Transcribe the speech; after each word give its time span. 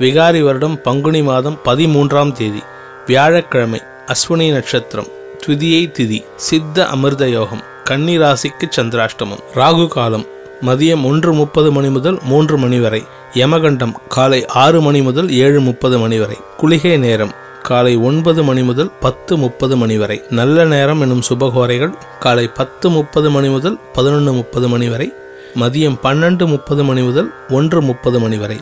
விகாரி 0.00 0.40
வருடம் 0.42 0.76
பங்குனி 0.82 1.20
மாதம் 1.22 1.56
பதிமூன்றாம் 1.64 2.30
தேதி 2.32 2.60
வியாழக்கிழமை 3.06 3.80
அஸ்வினி 4.12 4.46
நட்சத்திரம் 4.52 5.10
துதியை 5.42 5.82
திதி 5.96 6.18
சித்த 6.46 6.86
அமிர்த 6.86 7.28
யோகம் 7.28 7.60
கன்னி 7.84 8.14
ராசிக்கு 8.22 8.66
சந்திராஷ்டமம். 8.76 9.42
ராகு 9.54 9.86
காலம் 9.88 10.24
மதியம் 10.68 11.04
ஒன்று 11.10 11.32
முப்பது 11.32 11.72
மணி 11.72 11.90
முதல் 11.90 12.18
மூன்று 12.22 12.58
மணி 12.58 12.80
வரை 12.80 13.02
யமகண்டம் 13.34 13.94
காலை 14.08 14.40
ஆறு 14.62 14.80
மணி 14.80 15.02
முதல் 15.02 15.30
ஏழு 15.42 15.60
முப்பது 15.60 15.98
மணி 15.98 16.18
வரை 16.18 16.38
குளிகை 16.62 16.96
நேரம் 17.06 17.36
காலை 17.62 17.94
ஒன்பது 18.08 18.42
மணி 18.42 18.62
முதல் 18.62 18.90
பத்து 19.00 19.36
முப்பது 19.36 19.76
மணி 19.76 19.98
வரை 19.98 20.20
நல்ல 20.30 20.64
நேரம் 20.64 21.00
எனும் 21.00 21.24
சுபகோரைகள் 21.28 21.94
காலை 22.18 22.48
பத்து 22.48 22.88
முப்பது 22.90 23.30
மணி 23.30 23.48
முதல் 23.48 23.80
பதினொன்று 23.92 24.32
முப்பது 24.32 24.68
மணி 24.68 24.88
வரை 24.88 25.12
மதியம் 25.60 26.02
பன்னெண்டு 26.02 26.46
முப்பது 26.46 26.84
மணி 26.84 27.02
முதல் 27.02 27.32
ஒன்று 27.50 27.82
முப்பது 27.82 28.18
மணி 28.20 28.36
வரை. 28.36 28.60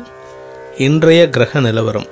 இன்றைய 0.78 1.28
கிரக 1.28 1.60
நிலவரம். 1.60 2.06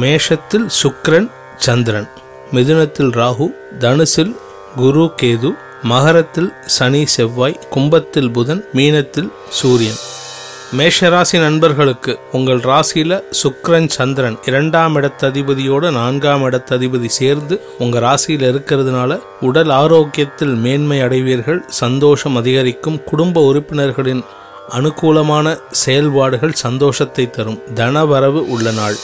மேஷத்தில் 0.00 0.68
சுக்ரன் 0.82 1.30
சந்திரன். 1.56 2.08
மிதுனத்தில் 2.52 3.10
ராகு 3.10 3.46
தனுசில் 3.78 4.36
குரு 4.76 5.12
கேது. 5.22 5.56
மகரத்தில் 5.82 6.52
சனி 6.66 7.06
செவ்வாய். 7.06 7.60
கும்பத்தில் 7.70 8.30
புதன் 8.30 8.64
மீனத்தில் 8.74 9.28
சூரியன். 9.48 9.94
மேஷராசி 10.78 11.40
நண்பர்களுக்கு 11.40 12.18
உங்கள் 12.32 12.58
ராசியில 12.58 13.22
சுக்ரன் 13.42 13.88
சந்திரன் 13.88 14.38
இரண்டாம் 14.46 14.96
இடத்ததிபதியோட 14.96 15.92
நான்காம் 15.92 16.50
இடத்ததிபதி 16.50 17.06
சேர்ந்து 17.06 17.60
உங்க 17.78 17.98
ராசியில 17.98 18.46
இருக்கிறதுனால 18.50 19.20
உடல் 19.40 19.70
ஆரோக்கியத்தில் 19.70 20.54
மேன்மை 20.54 21.00
அடைவீர்கள். 21.00 21.64
சந்தோஷம் 21.68 22.36
அதிகரிக்கும் 22.36 23.04
குடும்ப 23.04 23.40
உறுப்பினர்களின் 23.44 24.24
அனுகூலமான 24.70 25.58
செயல்பாடுகள் 25.70 26.52
சந்தோஷத்தை 26.52 27.30
தரும். 27.30 27.60
தனவரவு 27.74 28.40
உள்ள 28.48 28.70
நாள். 28.70 28.96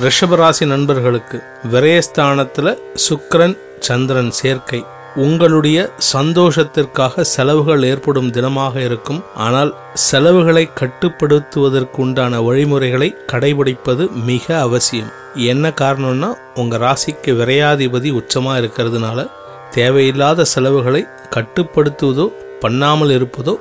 ரிஷபராசி 0.00 0.66
நண்பர்களுக்கு 0.66 1.42
விரயஸ்தானத்தில் 1.72 2.78
சுக்ரன் 3.08 3.58
சந்திரன் 3.80 4.30
சேர்க்கை. 4.30 4.84
உங்களுடைய 5.16 5.90
சந்தோஷத்திற்காக 6.12 7.20
செலவுகள் 7.20 7.82
ஏற்படும் 7.82 8.30
தினமாக 8.30 8.76
இருக்கும். 8.76 9.24
ஆனால் 9.34 9.74
செலவுகளை 9.92 10.68
கட்டுப்படுத்துவதற்குண்டான 10.80 12.44
வழிமுறைகளை 12.44 13.14
கடைபிடிப்பது 13.32 14.10
மிக 14.10 14.60
அவசியம். 14.60 15.10
என்ன 15.34 15.68
காரணம்னா 15.68 16.30
உங்க 16.54 16.76
ராசிக்கு 16.78 17.32
விரையாதிபதி 17.32 18.10
உச்சமா 18.12 18.54
இருக்கிறதுனால 18.60 19.28
தேவையில்லாத 19.70 20.44
செலவுகளை 20.44 21.06
கட்டுப்படுத்துவதோ 21.30 22.32
பண்ணாமல் 22.60 23.10
இருப்பதோ 23.10 23.58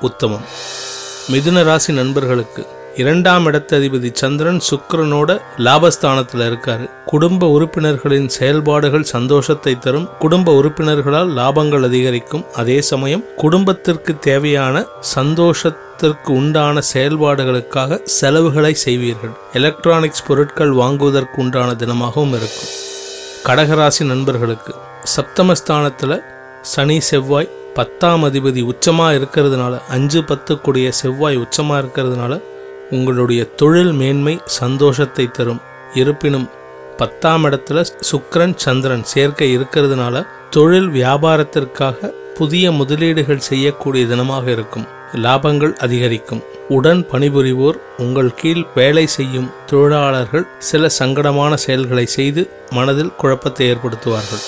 உத்தமம். 0.00 0.44
மிதுன 1.32 1.62
ராசி 1.62 1.92
நண்பர்களுக்கு 1.92 2.66
இரண்டாம் 2.96 3.46
இடத்ததிபதி 3.46 4.10
சந்திரன் 4.12 4.60
சுக்கரனோட 4.70 5.40
லாபஸ்தானத்தில் 5.58 6.44
இருக்காரு. 6.50 6.90
குடும்ப 7.04 7.46
உறுப்பினர்களின் 7.46 8.28
செயல்பாடுகள் 8.28 9.02
சந்தோஷத்தை 9.02 9.78
தரும். 9.78 10.08
குடும்ப 10.18 10.62
உறுப்பினர்களால் 10.62 11.30
லாபங்கள் 11.36 11.84
அதிகரிக்கும். 11.84 12.44
அதே 12.54 12.80
சமயம் 12.80 13.24
குடும்பத்திற்கு 13.36 14.18
தேவையான 14.18 14.84
சந்தோஷத்திற்கு 15.00 16.32
உண்டான 16.32 16.80
செயல்பாடுகளுக்காக 16.92 18.02
செலவுகளை 18.04 18.76
செய்வீர்கள். 18.84 19.34
எலக்ட்ரானிக்ஸ் 19.52 20.26
பொருட்கள் 20.26 20.70
வாங்குவதற்கு 20.70 21.40
உண்டான 21.40 21.72
தினமாகவும் 21.72 22.34
இருக்கும். 22.40 22.70
கடகராசி 23.46 24.04
நண்பர்களுக்கு 24.04 24.74
சப்தமஸ்தானத்தில் 25.16 26.22
சனி 26.62 27.00
செவ்வாய் 27.00 27.50
பத்தாம் 27.74 28.24
அதிபதி 28.24 28.62
உச்சமாக 28.62 29.16
இருக்கிறதுனால 29.18 29.80
அஞ்சு 29.88 30.20
பத்துக்குடைய 30.20 30.88
செவ்வாய் 30.88 31.36
உச்சமாக 31.36 31.80
இருக்கிறதுனால 31.82 32.40
உங்களுடைய 32.90 33.44
தொழில் 33.44 33.92
மேன்மை 33.92 34.40
சந்தோஷத்தை 34.44 35.30
தரும். 35.30 35.60
இருப்பினும் 35.94 36.48
பத்தாம் 36.96 37.44
இடத்துல 37.44 37.84
சுக்ரன் 38.10 38.56
சந்திரன் 38.56 39.04
சேர்க்கை 39.04 39.58
இருக்கிறதுனால 39.58 40.26
தொழில் 40.50 40.88
வியாபாரத்திற்காக 40.88 42.12
புதிய 42.34 42.72
முதலீடுகள் 42.72 43.46
செய்யக்கூடிய 43.50 44.04
தினமாக 44.04 44.46
இருக்கும். 44.46 44.86
லாபங்கள் 45.14 45.72
அதிகரிக்கும். 45.76 46.42
உடன் 46.68 47.06
பணிபுரிவோர் 47.12 47.78
உங்கள் 47.98 48.34
கீழ் 48.34 48.66
வேலை 48.74 49.06
செய்யும் 49.06 49.50
தொழிலாளர்கள் 49.66 50.46
சில 50.58 50.90
சங்கடமான 50.98 51.54
செயல்களை 51.54 52.06
செய்து 52.06 52.50
மனதில் 52.70 53.16
குழப்பத்தை 53.16 53.72
ஏற்படுத்துவார்கள். 53.72 54.44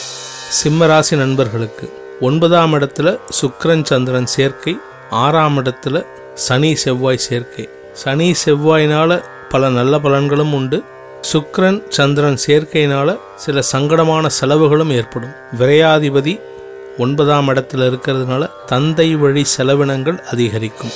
சிம்மராசி 0.60 1.16
நண்பர்களுக்கு 1.16 2.00
ஒன்பதாம் 2.26 2.74
இடத்துல 2.74 3.18
சுக்கரன் 3.40 3.84
சந்திரன் 3.84 4.26
சேர்க்கை 4.26 4.78
ஆறாம் 5.10 5.56
இடத்துல 5.58 6.06
சனி 6.34 6.74
செவ்வாய் 6.74 7.16
சேர்க்கை. 7.16 7.68
சனி 7.92 8.34
செவ்வாயினால் 8.44 9.14
பல 9.48 9.68
நல்ல 9.68 9.98
பலன்களும் 9.98 10.52
உண்டு. 10.52 10.82
சுக்கரன் 11.32 11.82
சந்திரன் 11.88 12.38
சேர்க்கையினால 12.46 13.18
சில 13.36 13.62
சங்கடமான 13.72 14.26
செலவுகளும் 14.26 14.90
ஏற்படும். 14.90 15.34
விரையாதிபதி 15.58 16.40
ஒன்பதாம் 16.98 17.48
இடத்துல 17.48 17.88
இருக்கிறதுனால 17.90 18.50
தந்தை 18.66 19.14
வழி 19.14 19.44
செலவினங்கள் 19.56 20.20
அதிகரிக்கும். 20.32 20.94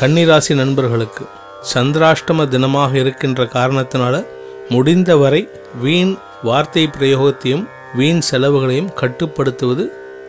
கன்னிராசி 0.00 0.54
நண்பர்களுக்கு 0.54 1.24
சந்திராஷ்டம 1.74 2.46
தினமாக 2.54 2.94
இருக்கின்ற 2.94 3.44
காரணத்தினால 3.44 4.26
முடிந்தவரை 4.68 5.48
வீண் 5.80 6.16
வார்த்தை 6.42 6.90
பிரயோகத்தையும் 6.98 7.66
வீண் 7.94 8.22
செலவுகளையும் 8.30 8.92
கட்டுப்படுத்துவது 8.94 9.84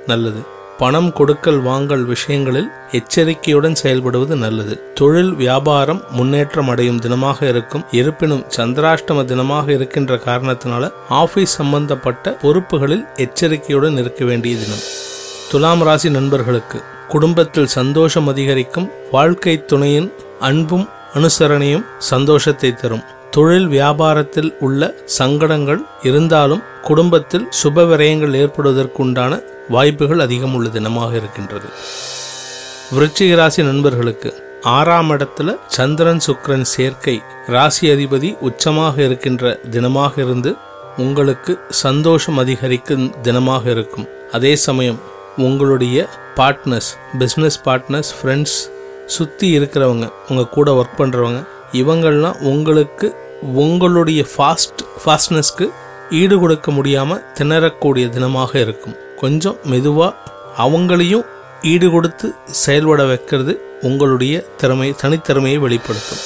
நல்லது. 0.07 0.41
பணம் 0.77 1.13
கொடுக்கல் 1.13 1.61
வாங்கல் 1.61 2.05
விஷயங்களில் 2.05 2.69
எச்சரிக்கையுடன் 2.91 3.75
செயல்படுவது 3.83 4.35
நல்லது. 4.35 4.93
தொழில் 4.93 5.33
வியாபாரம் 5.33 6.03
முன்னேற்றம் 6.11 6.69
அடையும் 6.69 6.99
தினமாக 6.99 7.47
இருக்கும். 7.47 7.83
இருப்பினும் 7.91 8.45
சந்திராஷ்டம 8.57 9.25
தினமாக 9.25 9.69
இருக்கின்ற 9.69 10.15
காரணத்தினால 10.15 10.91
ஆபீஸ் 11.09 11.55
சம்பந்தப்பட்ட 11.55 12.37
பொறுப்புகளில் 12.41 13.05
எச்சரிக்கையுடன் 13.15 13.97
இருக்க 13.97 14.25
வேண்டிய 14.25 14.55
தினம். 14.57 14.83
துலாம் 15.51 15.81
ராசி 15.81 16.09
நண்பர்களுக்கு 16.09 16.81
குடும்பத்தில் 17.07 17.67
சந்தோஷம் 17.67 18.27
அதிகரிக்கும் 18.27 18.91
வாழ்க்கை 19.11 19.65
துணையின் 19.65 20.13
அன்பும் 20.39 20.89
அனுசரணையும் 21.13 21.85
சந்தோஷத்தை 21.97 22.73
தரும். 22.73 23.03
தொழில் 23.35 23.67
வியாபாரத்தில் 23.73 24.51
உள்ள 24.65 24.81
சங்கடங்கள் 25.17 25.81
இருந்தாலும் 26.09 26.63
குடும்பத்தில் 26.87 27.45
சுப 27.59 27.85
விரயங்கள் 27.89 28.37
ஏற்படுவதற்குண்டான 28.41 29.33
வாய்ப்புகள் 29.69 30.23
அதிகம் 30.25 30.55
உள்ள 30.57 30.69
தினமாக 30.69 31.11
இருக்கின்றது. 31.19 31.67
விருச்சிக 32.95 33.35
ராசி 33.35 33.61
நண்பர்களுக்கு 33.63 34.29
ஆறாம் 34.77 35.11
இடத்துல 35.15 35.49
சந்திரன் 35.75 36.21
சுக்ரன் 36.25 36.67
சேர்க்கை 36.73 37.15
ராசி 37.47 37.85
அதிபதி 37.93 38.29
உச்சமாக 38.47 38.95
இருக்கின்ற 39.07 39.53
தினமாக 39.75 40.13
இருந்து 40.25 40.51
உங்களுக்கு 40.97 41.53
சந்தோஷம் 41.83 42.39
அதிகரிக்கும் 42.43 43.07
தினமாக 43.27 43.63
இருக்கும். 43.75 44.07
அதே 44.31 44.53
சமயம் 44.67 44.99
உங்களுடைய 45.47 45.97
பார்ட்னர்ஸ் 46.39 46.91
பிஸ்னஸ் 47.19 47.59
பார்ட்னர்ஸ் 47.67 48.11
ஃப்ரெண்ட்ஸ் 48.17 48.59
சுற்றி 49.15 49.47
இருக்கிறவங்க 49.57 50.05
உங்கள் 50.29 50.53
கூட 50.57 50.69
ஒர்க் 50.79 50.99
பண்ணுறவங்க 50.99 51.41
இவங்கள்லாம் 51.73 52.39
உங்களுக்கு 52.51 53.07
உங்களுடைய 53.41 54.25
ஃபாஸ்ட் 54.33 54.81
ஃபாஸ்ட்னஸ்க்கு 55.03 55.65
ஈடு 56.11 56.39
கொடுக்க 56.39 56.71
முடியாமல் 56.71 57.23
திணறக்கூடிய 57.39 58.05
தினமாக 58.15 58.55
இருக்கும். 58.55 58.95
கொஞ்சம் 59.19 59.57
மெதுவாக 59.63 60.15
அவங்களையும் 60.57 61.25
ஈடு 61.61 61.89
கொடுத்து 61.89 62.27
செயல்பட 62.45 63.03
வைக்கிறது 63.05 63.53
உங்களுடைய 63.81 64.45
திறமை 64.57 64.95
தனித்திறமையை 65.01 65.57
வெளிப்படுத்தும். 65.57 66.23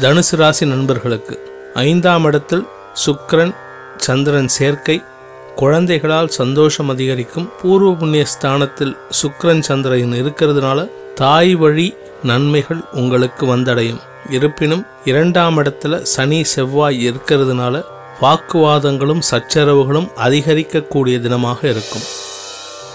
தனுசு 0.00 0.36
ராசி 0.36 0.66
நண்பர்களுக்கு 0.66 1.36
ஐந்தாம் 1.74 2.24
இடத்தில் 2.24 2.66
சுக்கரன் 3.06 3.54
சந்திரன் 3.96 4.48
சேர்க்கை 4.48 5.02
குழந்தைகளால் 5.56 6.28
சந்தோஷம் 6.28 6.88
அதிகரிக்கும். 6.88 7.50
பூர்வ 7.62 7.92
புண்ணிய 7.92 8.24
ஸ்தானத்தில் 8.24 8.96
சுக்கரன் 9.22 9.60
சந்திரன் 9.60 10.16
இருக்கிறதுனால 10.22 10.80
தாய் 11.20 11.54
வழி 11.54 11.94
நன்மைகள் 12.22 12.80
உங்களுக்கு 12.92 13.44
வந்தடையும். 13.46 14.00
இருப்பினும் 14.30 14.86
இரண்டாம் 15.04 15.58
இடத்துல 15.58 16.00
சனி 16.02 16.44
செவ்வாய் 16.44 16.98
இருக்கிறதுனால 17.08 17.82
வாக்குவாதங்களும் 18.20 19.22
சச்சரவுகளும் 19.30 20.08
அதிகரிக்கக்கூடிய 20.24 21.16
தினமாக 21.24 21.64
இருக்கும். 21.64 22.04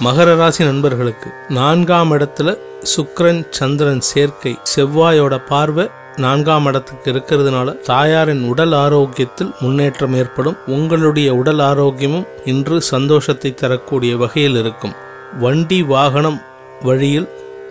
மகர 0.03 0.35
ராசி 0.35 0.63
நண்பர்களுக்கு 0.63 1.31
நான்காம் 1.49 2.11
இடத்துல 2.11 2.57
சுக்ரன் 2.95 3.47
சந்திரன் 3.49 4.01
சேர்க்கை 4.01 4.57
செவ்வாயோட 4.75 5.41
பார்வை 5.47 5.89
நான்காம் 6.17 6.65
இடத்துக்கு 6.65 7.13
இருக்கிறதுனால 7.13 7.81
தாயாரின் 7.81 8.43
உடல் 8.43 8.71
ஆரோக்கியத்தில் 8.71 9.51
முன்னேற்றம் 9.59 10.13
ஏற்படும். 10.13 10.57
உங்களுடைய 10.67 11.33
உடல் 11.33 11.59
ஆரோக்கியமும் 11.59 12.27
இன்று 12.45 12.81
சந்தோஷத்தை 12.81 13.53
தரக்கூடிய 13.53 14.17
வகையில் 14.17 14.55
இருக்கும். 14.55 14.93
வண்டி 15.39 15.83
வாகனம் 15.83 16.41
வழியில் 16.81 17.29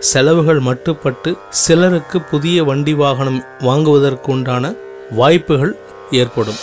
செலவுகள் 0.09 0.59
மட்டுப்பட்டு 0.67 1.31
சிலருக்கு 1.63 2.17
புதிய 2.29 2.63
வண்டி 2.69 2.93
வாகனம் 3.01 3.39
வாங்குவதற்கு 3.59 4.29
உண்டான 4.35 4.73
வாய்ப்புகள் 5.19 5.73
ஏற்படும். 6.19 6.59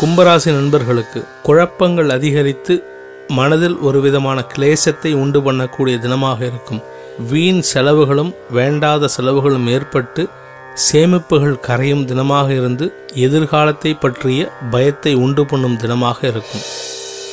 கும்பராசி 0.00 0.50
நண்பர்களுக்கு 0.52 1.20
குழப்பங்கள் 1.46 2.10
அதிகரித்து 2.10 2.74
மனதில் 3.38 3.76
ஒரு 3.88 3.98
விதமான 4.00 4.38
கிளேசத்தை 4.52 5.10
உண்டு 5.22 5.40
பண்ணக்கூடிய 5.40 5.96
தினமாக 6.04 6.38
இருக்கும். 6.50 6.80
வீண் 7.30 7.60
செலவுகளும் 7.72 8.32
வேண்டாத 8.50 9.08
செலவுகளும் 9.16 9.68
ஏற்பட்டு 9.76 10.22
சேமிப்புகள் 10.86 11.56
கரையும் 11.66 12.06
தினமாக 12.10 12.48
இருந்து 12.60 12.86
எதிர்காலத்தை 13.26 13.92
பற்றிய 14.04 14.50
பயத்தை 14.70 15.12
உண்டு 15.24 15.44
பண்ணும் 15.50 15.76
தினமாக 15.76 16.18
இருக்கும். 16.32 16.64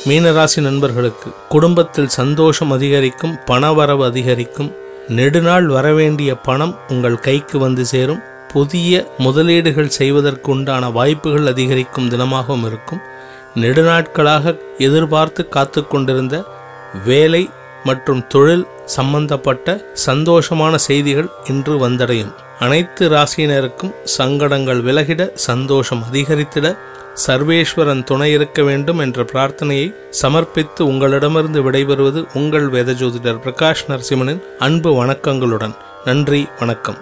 மீனராசி 0.07 0.59
நண்பர்களுக்கு 0.67 1.29
குடும்பத்தில் 1.53 2.13
சந்தோஷம் 2.19 2.71
அதிகரிக்கும் 2.77 3.37
பணவரவு 3.49 4.03
அதிகரிக்கும் 4.11 4.69
நெடுநாள் 5.17 5.65
வரவேண்டிய 5.65 6.35
பணம் 6.35 6.79
உங்கள் 6.89 7.19
கைக்கு 7.19 7.59
வந்து 7.59 7.85
சேரும். 7.85 8.19
புதிய 8.53 8.91
முதலீடுகள் 9.17 9.95
செய்வதற்குண்டான 9.97 10.91
வாய்ப்புகள் 10.91 11.47
அதிகரிக்கும் 11.47 12.09
தினமாகவும் 12.09 12.65
இருக்கும். 12.65 13.01
நெடுநாட்களாக 13.55 14.53
எதிர்பார்த்து 14.77 15.47
காத்து 15.47 15.87
கொண்டிருந்த 15.87 16.43
வேலை 17.05 17.49
மற்றும் 17.83 18.27
தொழில் 18.27 18.67
சம்பந்தப்பட்ட 18.85 19.85
சந்தோஷமான 20.05 20.75
செய்திகள் 20.75 21.29
இன்று 21.47 21.89
வந்தடையும். 21.89 22.33
அனைத்து 22.59 23.09
ராசியினருக்கும் 23.09 23.93
சங்கடங்கள் 24.03 24.83
விலகிட 24.83 25.31
சந்தோஷம் 25.33 26.03
அதிகரித்திட 26.11 26.77
சர்வேஸ்வரன் 27.27 28.03
துணை 28.03 28.31
இருக்க 28.31 28.63
வேண்டும் 28.63 28.99
என்ற 28.99 29.23
பிரார்த்தனையை 29.23 29.93
சமர்ப்பித்து 30.09 30.85
உங்களிடமிருந்து 30.85 31.71
விடைபெறுவது 31.71 32.25
உங்கள் 32.33 32.69
வேதஜோதிடர் 32.69 33.41
பிரகாஷ் 33.43 33.85
நரசிம்மனின் 33.87 34.41
அன்பு 34.59 35.05
வணக்கங்களுடன். 35.05 35.75
நன்றி 36.05 36.47
வணக்கம். 36.59 36.97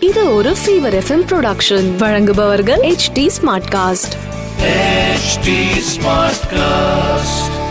இது 0.00 0.34
ஒரு 0.34 0.50
ஃபீவர் 0.50 1.02
எஃப்எம் 1.02 1.26
ப்ரொடக்ஷன் 1.32 1.96
வழங்குபவர்கள் 1.96 2.80
H 2.80 3.12
T 3.12 3.30
Smartcast 3.70 4.22
HT 4.64 5.48
Smartcast. 5.94 7.63